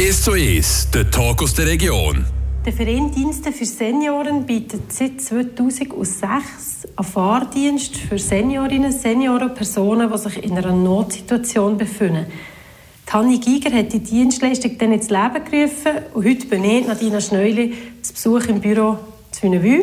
[0.00, 2.24] 1 zu 1, der Talk aus der Region.
[2.64, 10.10] Der Verein Dienste für Senioren bietet seit 2006 einen Fahrdienst für Seniorinnen, Senioren und Personen,
[10.10, 12.24] die sich in einer Notsituation befinden.
[13.04, 17.74] Tanni Giger hat die Dienstleistung dann ins Leben gerufen und heute bin ich, Nadina Schneuli,
[18.00, 18.96] zu Besuch im Büro
[19.32, 19.82] zu Wünnewü.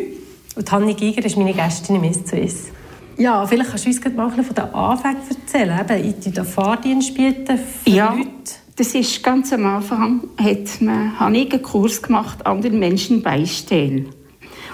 [0.56, 2.72] Und Tanni Giger ist meine Gästin im SOS.
[3.18, 5.78] Ja, vielleicht kannst du uns mal von den Anfängen erzählen.
[5.78, 8.10] Eben, ich den Fahrdienst bieten für ja.
[8.12, 13.22] Leute Das ist ganz am Anfang, hat man, habe ich einen Kurs gemacht, anderen Menschen
[13.22, 14.10] beistehen.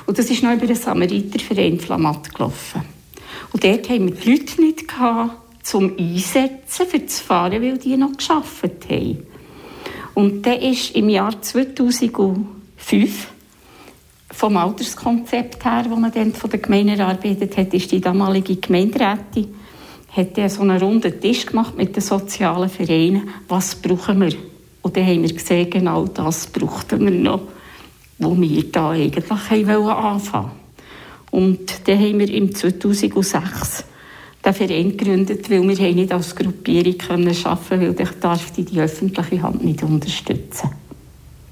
[0.04, 2.82] Und das ist noch über den Samariterverein Flamatt gelaufen.
[3.54, 7.96] Und dort haben wir die Leute nicht gehabt, zum Einsetzen für das Fahren, weil die
[7.96, 9.26] noch geschafft haben.
[10.12, 13.32] Und der ist im Jahr 2005
[14.30, 19.63] vom Alterskonzept her, wo man dann von der Gemeinde erarbeitet hat, ist die damalige Gemeinderätin
[20.16, 23.28] hat er so einen runden Tisch gemacht mit den sozialen Vereinen.
[23.48, 24.34] Was brauchen wir?
[24.82, 27.40] Und dann haben wir gesehen, genau das brauchten wir noch,
[28.18, 30.50] wo wir da eigentlich anfangen wollten.
[31.30, 33.84] Und dann haben wir im 2006
[34.44, 38.64] den Verein gegründet, weil wir nicht als Gruppierung können arbeiten können, weil ich darf die,
[38.64, 40.70] die öffentliche Hand nicht unterstützen.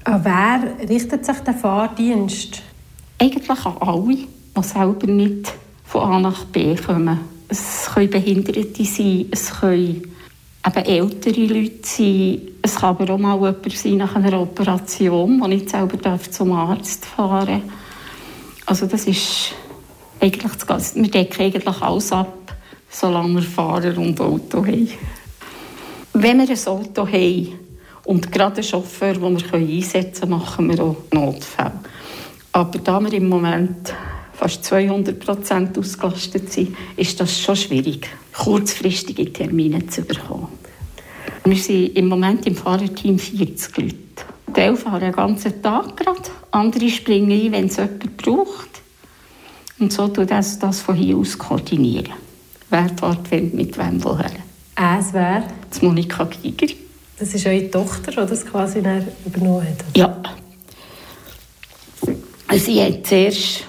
[0.05, 2.61] An wer richtet sich der Fahrdienst?
[3.19, 4.15] Eigentlich an alle,
[4.57, 5.51] die selber nicht
[5.83, 10.01] von A nach B kommen es können Behinderte sein, es können
[10.65, 12.41] eben ältere Leute sein.
[12.61, 16.51] Es kann aber auch mal jemand sein nach einer Operation, wo ich selber darf zum
[16.53, 17.77] Arzt fahren darf.
[18.65, 19.53] Also das ist
[20.19, 20.95] eigentlich das Ganze.
[20.95, 22.55] Wir decken eigentlich alles ab,
[22.89, 24.89] solange wir Fahrer und Auto haben.
[26.13, 27.59] Wenn wir ein Auto haben
[28.05, 31.79] und gerade einen Chauffeur, den wir einsetzen können, machen wir auch Notfälle.
[32.53, 33.93] Aber da wir im Moment
[34.43, 40.49] fast 200 Prozent ausgelastet sind, ist das schon schwierig, kurzfristige Termine zu bekommen.
[41.45, 43.95] Wir sind im Moment im Fahrerteam 40 Leute.
[44.53, 48.81] Teil fahren den ganzen Tag gerade, andere springen ein, wenn es jemand braucht.
[49.79, 52.11] Und so tut das, das von hier aus koordinieren.
[52.69, 54.31] Wer fährt mit wem woher.
[54.75, 55.43] Es wäre?
[55.69, 56.73] Das Monika Giger.
[57.17, 58.79] Das ist eure Tochter, die das quasi
[59.25, 59.85] übernommen hat?
[59.95, 60.21] Ja.
[62.51, 63.63] Sie hat zuerst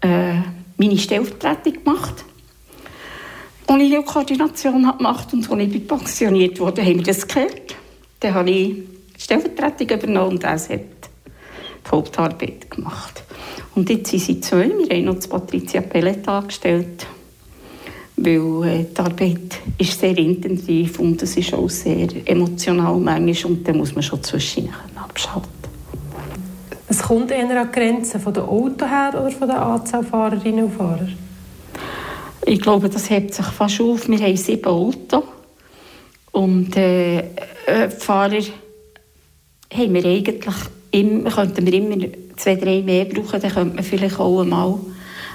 [0.00, 0.40] äh,
[0.76, 2.24] meine Stellvertretung gemacht.
[3.66, 7.76] Als ich die Koordination gemacht und als ich pensioniert wurde, haben wir das gehört.
[8.20, 8.74] Dann habe ich
[9.16, 13.22] die Stellvertretung übernommen und er hat die Hauptarbeit gemacht.
[13.74, 14.70] Und jetzt sind sie zwei.
[14.70, 17.06] Wir haben noch Patricia Pellet angestellt,
[18.16, 23.68] weil äh, die Arbeit ist sehr intensiv und es ist auch sehr emotional manchmal und
[23.68, 25.57] dann muss man schon zwischen abschalten.
[26.90, 30.74] Es kommt eher an Grenzen von der Auto her oder von der Anzahl Fahrerinnen und
[30.74, 31.08] Fahrer?
[32.46, 34.08] Ich glaube, das hebt sich fast auf.
[34.08, 35.24] Wir haben sieben Autos
[36.32, 38.40] und äh, äh, Fahrer
[39.70, 40.54] haben wir eigentlich
[40.90, 42.06] immer, könnten wir immer
[42.36, 43.40] zwei, drei mehr brauchen.
[43.40, 44.78] Dann könnte man vielleicht auch einmal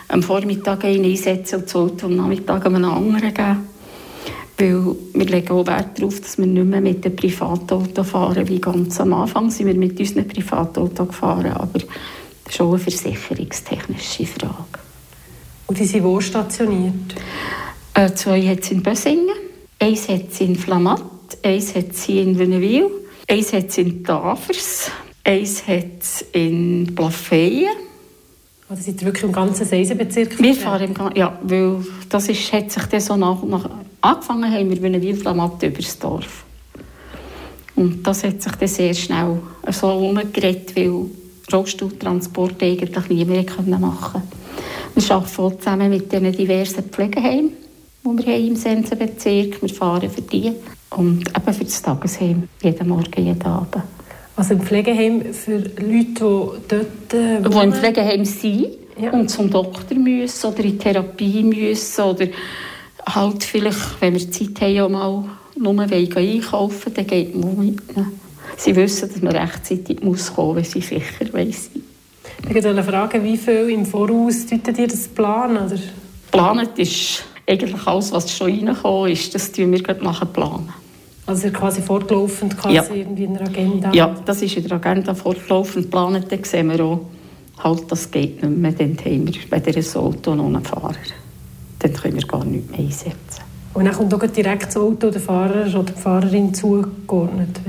[0.08, 3.73] am Vormittag einen einsetzen und das Auto am Nachmittag einem anderen geben.
[4.64, 8.62] Weil wir legen auch Wert darauf, dass wir nicht mehr mit dem Privatauto fahren, wie
[8.62, 14.26] ganz am Anfang sind wir mit unserem Privatauto gefahren, aber das ist auch eine versicherungstechnische
[14.26, 14.80] Frage.
[15.68, 17.14] Und die sind wo stationiert?
[17.94, 19.36] Äh, zwei hat in Bösingen,
[19.80, 21.04] eins hat in Flamatt,
[21.44, 22.90] eins hat in Wünnewil,
[23.28, 24.92] eins hat in Tafers,
[25.26, 27.76] eins hat in Plafeyen.
[28.70, 30.42] Also sind wirklich im ganzen Seisenbezirk?
[30.42, 33.70] Wir fahren im ja, weil das ist, hat sich dann so nach, nach
[34.04, 36.44] Angefangen haben wir wie eine Flamatte über das Dorf.
[37.78, 39.40] Und das hat sich dann sehr schnell
[39.72, 41.06] so umgedreht, weil
[41.52, 44.28] Rollstuhltransport eigentlich niemand machen konnte.
[44.96, 47.54] Wir arbeiten voll zusammen mit den diversen Pflegeheimen,
[48.04, 50.52] die wir haben im Sensenbezirk Wir fahren für die
[50.90, 53.84] und eben für das Tagesheim, jeden Morgen, jeden Abend.
[54.36, 57.52] Also im Pflegeheim für Leute, die dort äh, wohnen?
[57.54, 58.68] Die im Pflegeheim sind
[59.02, 59.12] ja.
[59.12, 62.28] und zum Doktor müssen oder in Therapie müssen oder
[63.06, 65.26] halt vielleicht, wenn wir Zeit haben, auch
[65.58, 67.82] mal nur einkaufen dann geht man mit
[68.58, 71.84] Sie wissen, dass man rechtzeitig muss kommen muss, wenn sie sicher weiss sind.
[72.48, 75.58] Ich wollte fragen, wie viel im Voraus deutet ihr das planen?
[75.66, 75.80] Oder?
[76.32, 80.70] Planet ist eigentlich alles, was schon reingekommen ist, das planen wir nachher planen.
[81.26, 82.86] Also quasi fortlaufend quasi ja.
[82.90, 83.94] irgendwie in der Agenda?
[83.94, 86.26] Ja, das ist in der Agenda fortlaufend geplant.
[86.30, 87.00] Dann sehen wir auch,
[87.64, 88.72] halt, das geht nicht mehr.
[88.74, 90.96] Dann haben wir bei dieser Auto noch einen Fahrer
[91.84, 93.44] dann können wir gar nicht mehr einsetzen.
[93.74, 97.60] Und dann kommt auch direkt das Auto der Fahrer oder die Fahrerin zugeordnet?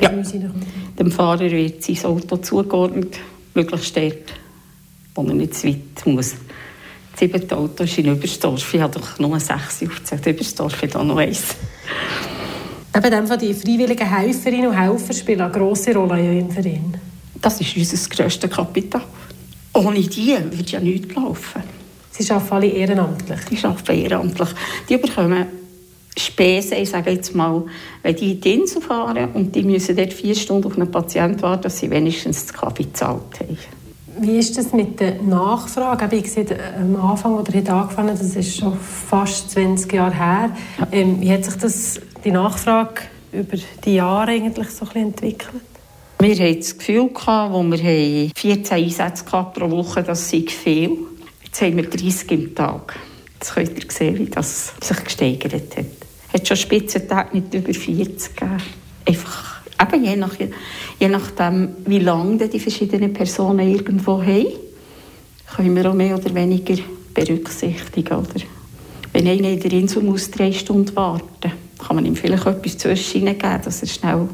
[0.00, 0.10] Ja,
[0.98, 3.18] dem Fahrer wird sein Auto zugeordnet,
[3.54, 4.34] möglichst dort,
[5.14, 6.34] wo er nicht zu weit muss.
[7.12, 8.74] Das siebte Auto ist in Überstorf.
[8.74, 10.26] Ich habe doch nur sechs aufgezählt.
[10.26, 11.54] Überstorf hat auch noch eins.
[12.96, 16.96] Eben dem die freiwilligen Helferinnen und Helfer spielen eine grosse Rolle in eurem Verein.
[17.40, 19.02] Das ist unser grösstes Kapital.
[19.72, 21.62] Ohne die würde ja nichts laufen.
[22.16, 23.40] Sie arbeiten alle ehrenamtlich?
[23.50, 24.48] Sie arbeiten ehrenamtlich.
[24.88, 25.46] Die bekommen
[26.16, 27.64] Spesen, ich sage jetzt mal,
[28.02, 31.42] wenn die in die Insel fahren und die müssen dort vier Stunden auf einen Patienten
[31.42, 33.58] warten, dass sie wenigstens das Kaffee gezahlt haben.
[34.20, 36.14] Wie ist das mit der Nachfrage?
[36.14, 36.46] Ich sehe,
[36.78, 40.56] am Anfang, als ihr angefangen das ist schon fast 20 Jahre her.
[40.92, 43.02] Ähm, wie hat sich das, die Nachfrage
[43.32, 45.62] über die Jahre eigentlich so ein entwickelt?
[46.20, 50.96] Wir hatten das Gefühl, wo wir 14 Einsätze pro Woche, das sei viel.
[51.54, 52.96] Jetzt haben wir 30 im Tag.
[53.34, 55.86] Jetzt könnt ihr sehen, wie das sich gesteigert hat.
[56.32, 58.56] Hat schon Spitzentage mit über 40 gegeben.
[59.06, 60.34] Einfach, eben je, nach,
[60.98, 64.48] je nachdem, wie lange die verschiedenen Personen irgendwo haben,
[65.54, 66.74] können wir auch mehr oder weniger
[67.14, 68.18] berücksichtigen.
[68.18, 68.44] Oder?
[69.12, 73.26] Wenn einer in der Insel muss drei Stunden warten kann man ihm vielleicht etwas zwischen
[73.26, 74.28] geben, dass er schnell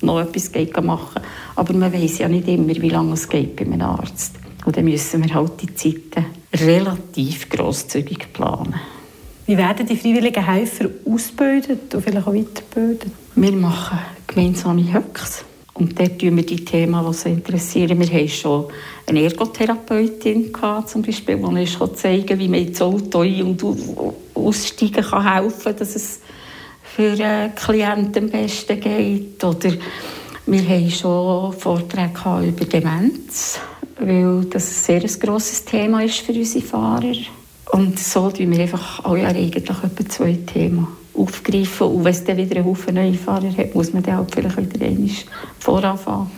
[0.00, 1.20] noch etwas geht machen
[1.54, 4.36] Aber man weiß ja nicht immer, wie lange es geht bei einem Arzt.
[4.64, 8.74] Und dann müssen wir halt die Zeiten relativ grosszügig planen.
[9.46, 13.12] Wie werden die freiwilligen Helfer ausgebildet und vielleicht auch weitergebildet?
[13.34, 15.44] Wir machen gemeinsame Höcks.
[15.74, 17.98] Und dort tun wir die Themen, die uns interessieren.
[17.98, 18.66] Wir hatten schon
[19.06, 23.64] eine Ergotherapeutin, gehabt, zum Beispiel, die uns zeigen wie man ins Auto ein- und
[24.34, 26.20] aussteigen kann helfen kann, dass es
[26.82, 29.42] für einen Klienten am besten geht.
[29.42, 29.72] Oder
[30.46, 33.58] wir haben schon Vorträge über Demenz,
[34.06, 37.14] weil das ein sehr grosses Thema ist für unsere Fahrer.
[37.72, 41.86] Und so tun wir einfach alle Jahre eigentlich etwa zwei Themen aufgreifen.
[41.86, 44.74] Und wenn es dann wieder einen Haufen neue Fahrer hat, muss man dann halt vielleicht
[44.74, 45.10] wieder einmal
[45.58, 46.30] voranfahren.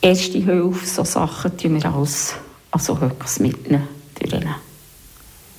[0.00, 2.34] Erste Hilfe, so Sachen tun wir alles,
[2.70, 3.88] also höchstens mitnehmen.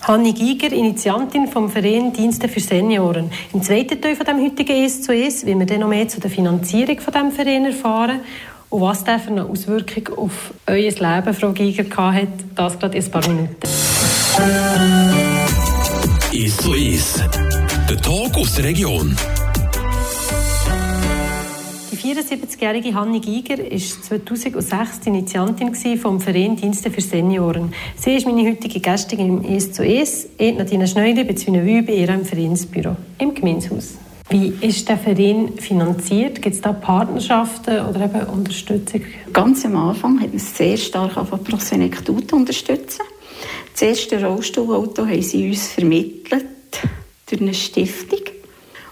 [0.02, 3.30] Hanni Giger, Initiantin vom Verein Dienste für Senioren.
[3.54, 6.20] Im zweiten Teil von dem heutigen «Es zu Es» will wir dann noch mehr zu
[6.20, 8.22] der Finanzierung von dem Verein erfahren
[8.70, 13.04] und was der für eine Auswirkung auf euer Leben, Frau Giger, hat, das gerade in
[13.04, 13.56] ein paar Minuten.
[16.32, 17.16] «Es zu Es»,
[17.90, 19.16] der Talk aus der Region.
[22.00, 27.74] 74-jährige Hanni Giger war 2006 die Initiantin vom Verein Dienste für Senioren.
[27.98, 32.24] Sie ist meine heutige Gästin im «Es zu Es», Nadine Schneuli bei Zwinewü bei ihrem
[32.24, 33.98] Vereinsbüro im Gemeinshaus.
[34.32, 36.40] Wie ist der Verein finanziert?
[36.40, 39.02] Gibt es da Partnerschaften oder eben Unterstützung?
[39.34, 43.02] Ganz am Anfang hat es sehr stark auf Pro Senectute unterstützen.
[43.72, 46.46] Das erste Rollstuhlauto haben sie uns vermittelt
[47.26, 48.20] durch eine Stiftung.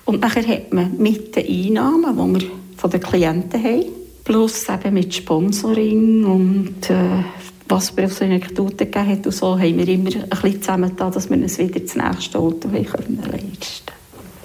[0.06, 3.86] Und nachher hat man mit den Einnahmen, die wir von den Klienten haben.
[4.24, 7.24] Plus eben mit Sponsoring und äh,
[7.70, 11.12] was wir auf so Anekdoten gegeben hat und so, haben wir immer ein bisschen zusammengetan,
[11.12, 13.97] dass wir uns wieder das nächste Auto haben können leisten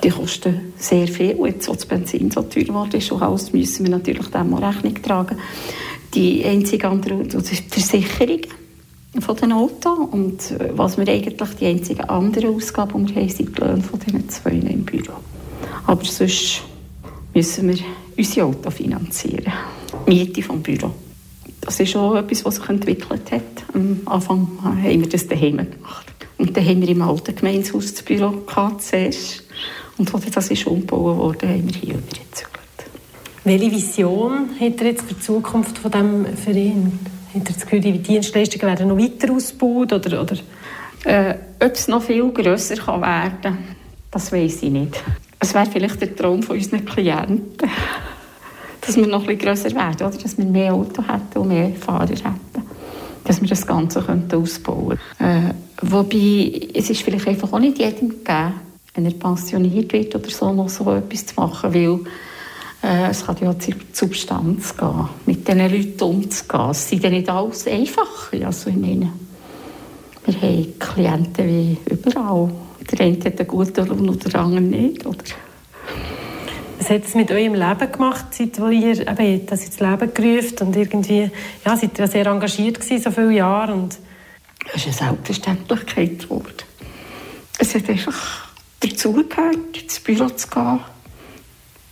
[0.02, 1.34] Die kosten sehr viel.
[1.34, 4.54] Und jetzt, wo das Benzin so teuer geworden ist und alles, müssen wir natürlich dem
[4.54, 5.38] auch Rechnung tragen.
[6.14, 8.40] Die einzige andere, das ist die Versicherung
[9.20, 9.98] von den Autos.
[10.10, 13.82] Und äh, was wir eigentlich die einzige andere Ausgabe, die wir haben, sind die Löhne
[13.82, 15.14] von diesen zwei im Büro.
[15.86, 16.62] Aber sonst
[17.34, 17.78] müssen wir
[18.16, 19.52] unsere Auto finanzieren.
[20.06, 20.90] Miete vom Büro.
[21.60, 23.42] Das ist auch etwas, was sich entwickelt hat.
[23.72, 26.06] Am Anfang haben wir das daheim gemacht.
[26.38, 29.41] Und dann haben wir im alten Gemeinshaus das Büro gehabt, zuerst.
[30.10, 32.52] Und als das ist umgebaut wurde, haben wir hier übergezügelt.
[33.44, 36.98] Welche Vision hat er jetzt für die Zukunft von diesem Verein?
[37.34, 39.92] Hat er das Gefühl, die Dienstleistungen werden noch weiter ausgebaut?
[39.92, 40.36] Oder, oder?
[41.04, 43.58] Äh, ob es noch viel grösser kann werden kann,
[44.10, 45.02] das weiß ich nicht.
[45.38, 47.70] Es wäre vielleicht der Traum von unseren Klienten,
[48.80, 50.18] dass wir noch bisschen grösser werden, oder?
[50.18, 52.66] dass wir mehr Auto hätten und mehr Fahrer hätten.
[53.24, 55.48] Dass wir das Ganze könnten ausbauen könnten.
[55.48, 60.30] Äh, wobei, es ist vielleicht einfach auch nicht jedem gegeben, wenn er pensioniert wird oder
[60.30, 62.00] so, noch so etwas zu machen, weil
[62.82, 66.70] äh, es kann ja die Substanz gehen, mit diesen Leuten umzugehen.
[66.70, 68.32] Es sind ja nicht alles einfach.
[68.44, 69.12] Also ich meine,
[70.26, 72.50] wir haben Klienten wie überall.
[72.90, 75.06] Der eine hat einen guten Lohn und der andere nicht.
[75.06, 75.24] Oder?
[76.78, 80.76] Was hat es mit eurem Leben gemacht, seit ihr eben, das ins Leben gerufen und
[80.76, 81.30] irgendwie,
[81.64, 83.96] ja, seid ihr sehr engagiert gewesen, so viele Jahre und
[84.74, 86.64] es ist eine Selbstverständlichkeit geworden.
[87.58, 88.41] Es hat einfach
[88.82, 90.80] dazugehört, ins Büro zu gehen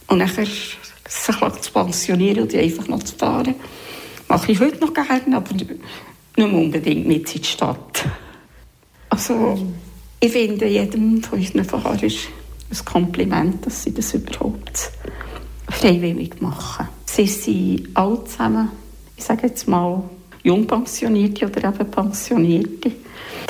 [0.08, 0.76] und nachher sich
[1.08, 3.54] zu pensionieren und einfach noch zu fahren.
[4.28, 5.70] Mache ich heute noch gerne, aber nicht
[6.36, 8.04] unbedingt mit in die Stadt.
[9.08, 9.58] Also,
[10.20, 14.92] ich finde jedem von unseren Fahrern ein Kompliment, dass sie das überhaupt
[15.68, 16.88] freiwillig machen.
[17.06, 18.70] Sie sind alle zusammen,
[19.16, 20.02] ich sage jetzt mal,
[20.42, 22.92] Jungpensionierte oder eben Pensionierte.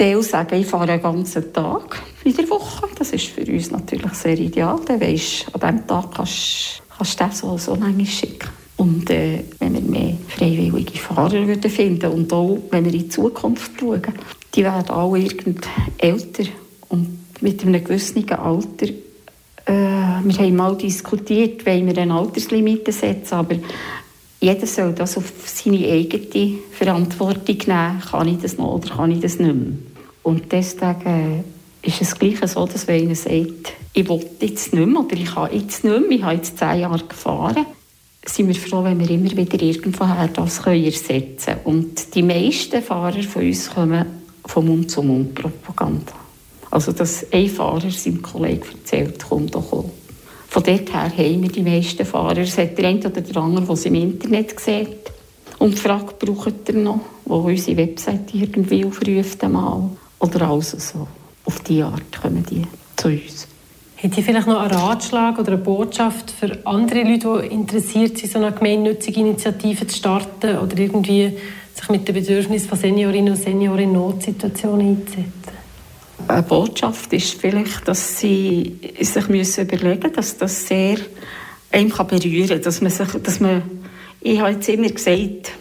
[0.00, 2.88] Teil sagen, ich fahre einen ganzen Tag in der Woche.
[2.96, 4.80] Das ist für uns natürlich sehr ideal.
[4.86, 8.48] Dann weisst, an diesem Tag kannst, du das so, so lange schicken.
[8.78, 13.08] Und äh, wenn wir mehr freiwillige Fahrer würden finden und auch, wenn wir in die
[13.10, 14.02] Zukunft schauen,
[14.54, 16.44] die werden alle irgend älter
[16.88, 18.92] und mit einem gewissen Alter äh,
[19.66, 23.56] wir haben mal diskutiert, wollen wir eine Alterslimite setzen, aber
[24.40, 28.00] jeder soll das auf seine eigene Verantwortung nehmen.
[28.10, 29.89] Kann ich das noch oder kann ich das nicht mehr?
[30.22, 31.44] Und deswegen
[31.82, 35.34] ist es gleich so, dass wenn einer sagt, ich will jetzt nicht mehr oder ich
[35.34, 37.66] kann jetzt nicht mehr, ich habe jetzt zehn Jahre gefahren,
[38.24, 41.60] sind wir froh, wenn wir immer wieder irgendwoher das können ersetzen können.
[41.64, 44.06] Und die meisten Fahrer von uns kommen
[44.44, 46.12] von Mund-zu-Mund-Propaganda.
[46.70, 49.86] Also, dass ein Fahrer seinem Kollegen erzählt, kommt auch.
[50.48, 52.38] Von dort her haben wir die meisten Fahrer.
[52.38, 55.12] Es hat der eine oder der andere, der es im Internet sieht
[55.58, 59.90] und fragt, braucht ihr noch, wo unsere Webseite irgendwie aufruft einmal.
[60.20, 61.08] Oder also so.
[61.44, 62.62] Auf diese Art kommen die
[62.96, 63.48] zu uns.
[63.96, 68.32] Hätte ihr vielleicht noch einen Ratschlag oder eine Botschaft für andere Leute, die interessiert sind,
[68.32, 71.36] so eine gemeinnützige Initiative zu starten oder irgendwie
[71.74, 75.32] sich mit den Bedürfnissen von Seniorinnen und Senioren in Notsituationen einzusetzen?
[76.28, 80.98] Eine Botschaft ist vielleicht, dass sie sich müssen überlegen müssen, dass das sehr
[81.72, 82.62] einem berühren kann.
[82.62, 83.62] Dass man sich, dass man,
[84.20, 85.52] ich habe jetzt immer gesagt,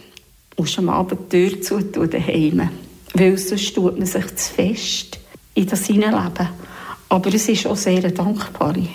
[0.55, 2.69] du musst am Abend die Tür zutun daheim.
[3.13, 5.19] Weil sonst tut man sich zu fest
[5.55, 6.49] in das Hineinleben.
[7.09, 8.87] Aber es ist auch sehr eine dankbare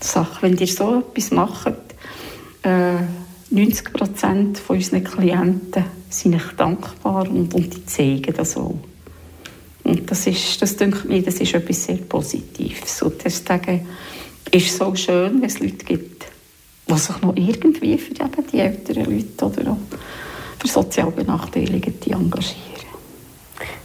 [0.00, 0.42] Sache.
[0.42, 1.74] Wenn ihr so etwas macht,
[2.62, 2.96] äh,
[3.50, 8.78] 90 Prozent von unseren Klienten sind euch dankbar und, und die zeigen das auch.
[9.84, 13.02] Und das ist, das denke mir, das ist etwas sehr Positives.
[13.02, 13.86] Und deswegen
[14.50, 16.24] ist es so schön, wenn es Leute gibt,
[16.88, 19.78] die sich noch irgendwie für die älteren Leute oder auch
[20.58, 22.71] für sozial Benachteiligte engagieren.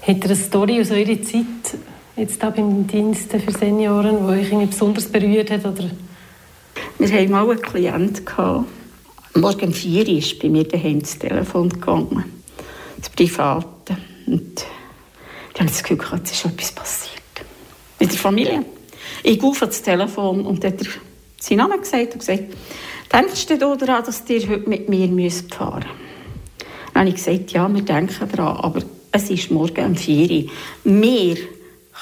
[0.08, 1.78] Hat ihr eine Story aus eurer Zeit,
[2.16, 5.66] jetzt da beim Dienst für Senioren, die euch irgendwie besonders berührt hat?
[5.66, 5.92] Oder?
[6.98, 8.26] Wir hatten mal einen Klienten,
[9.34, 12.24] morgen um 4 Uhr ist bei mir daheim das Telefon gegangen,
[12.98, 13.98] das Private.
[14.28, 14.66] Und
[15.54, 17.22] ich habe das Gefühl, jetzt ist etwas passiert.
[18.00, 18.64] Mit der Familie.
[19.24, 20.88] Ich rufe das Telefon und hat er
[21.38, 22.44] seinen Namen gesagt und gesagt,
[23.12, 25.52] denkst du daran, dass ihr heute mit mir fahren müsst?
[25.60, 25.86] Dann
[26.96, 28.82] habe ich gesagt, ja, wir denken daran, aber
[29.18, 30.52] es ist morgen um 4 Uhr.
[30.84, 31.38] Mir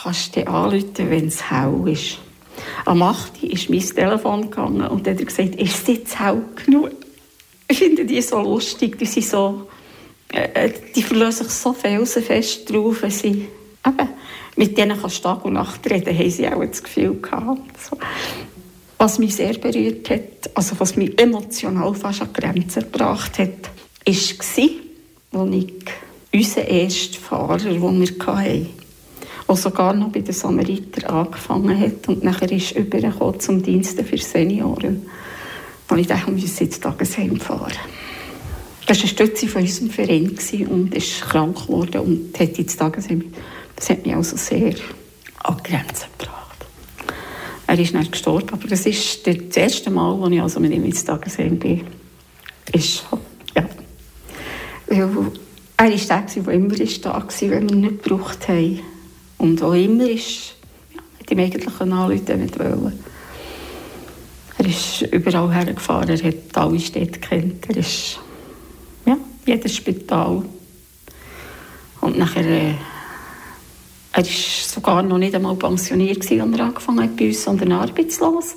[0.03, 2.19] kannst du anrufen, wenn es hell ist.
[2.85, 6.41] Am 8 Uhr ist mein Telefon gegangen und hat er gesagt, ist es jetzt hell
[6.63, 6.91] genug?
[7.67, 9.67] Ich finde die so lustig, die sind so
[10.31, 13.47] äh, äh, die verlassen sich so felsenfest drauf, sie
[13.85, 14.09] eben,
[14.57, 17.81] mit denen kannst du Tag und Nacht reden, haben sie auch das Gefühl gehabt.
[17.81, 17.97] So.
[18.97, 24.13] Was mich sehr berührt hat, also was mich emotional fast an Grenzen gebracht hat, war,
[24.13, 25.85] als ich
[26.35, 28.69] unseren ersten Fahrer, den wir hatten,
[29.47, 34.17] der sogar noch bei den Samariter angefangen hat und nachher ist übergekommen zum Dienst für
[34.17, 35.05] Senioren,
[35.87, 37.73] wo ich dachte, wir müssen jetzt Tagesheim fahren.
[38.87, 40.37] Das war ein Stütze von unserem Verein
[40.69, 43.23] und ist krank geworden und hat jetzt Tagesheim.
[43.75, 44.75] Das hat mich also sehr
[45.43, 46.65] an Grenzen gebracht.
[47.67, 50.85] Er ist nicht gestorben, aber das ist das erste Mal, als ich also mit ihm
[50.85, 51.81] ins Tagesheim bin.
[52.71, 53.05] Ist
[53.55, 53.67] ja.
[54.87, 55.31] Weil
[55.77, 58.81] er war der, der immer da war, wenn wir ihn nicht gebraucht haben.
[59.37, 60.55] Und auch immer ist,
[60.93, 62.91] ja, mit ihm eigentlich anrufen, wenn er.
[64.57, 67.69] Er ist überall hergefahren, er hat alle Städte kennt.
[67.69, 68.19] Er ist
[69.45, 70.43] jedes Spital.
[72.01, 72.73] Und nachher, äh,
[74.11, 78.55] er war sogar noch nicht einmal pensioniert, als er angefangen hat bei uns, sondern arbeitslos.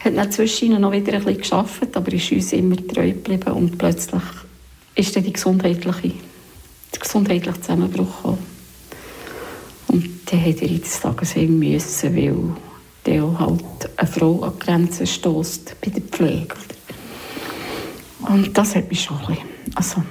[0.00, 3.52] Er hat dann zwischen noch wieder ein bisschen gearbeitet, aber ist uns immer treu geblieben
[3.52, 4.22] und plötzlich
[4.94, 6.12] ist dann die gesundheitliche,
[6.92, 8.46] der gesundheitliche Zusammenbruch gekommen.
[9.88, 12.56] Und dann hat er ins Tagesheim müssen, weil
[13.06, 13.64] der halt
[13.96, 16.54] eine Frau an Grenzen stößt bei der Pflege.
[18.20, 20.02] Und das hat mich schon ein bisschen also,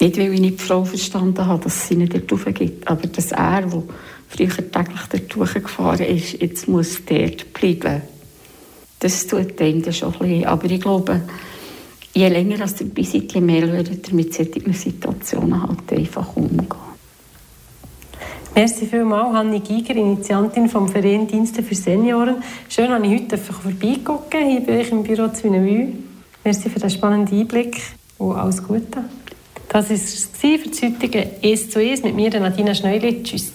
[0.00, 3.32] nicht, weil ich nicht die Frau verstanden habe, dass sie nicht dort gibt, aber dass
[3.32, 3.82] er, der
[4.28, 8.02] früher täglich dort gefahren ist, jetzt muss dort bleiben.
[9.00, 10.44] Das tut einem schon ein bisschen.
[10.46, 11.22] Aber ich glaube,
[12.14, 16.90] je länger ihr dabei seid, je mehr werdet ihr mit solchen Situationen halt einfach umgehen.
[18.54, 22.42] Merci vielmals, Hanni Giger, Initiantin vom Verein Dienste für Senioren.
[22.68, 25.86] Schön, dass ich heute vorbeigucken hier bei euch im Büro zu Wünnewü.
[26.44, 27.80] Merci für den spannenden Einblick
[28.18, 29.04] und alles Gute.
[29.68, 33.22] Das war es für das heutige «Es zu Es» mit mir, Nadina Schneuli.
[33.22, 33.48] Tschüss